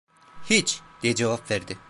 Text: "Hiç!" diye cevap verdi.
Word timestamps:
"Hiç!" 0.49 0.79
diye 1.03 1.15
cevap 1.15 1.51
verdi. 1.51 1.77